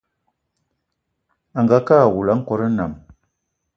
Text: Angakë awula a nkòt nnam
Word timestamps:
Angakë 1.57 1.93
awula 2.05 2.31
a 2.35 2.39
nkòt 2.39 2.61
nnam 2.67 2.93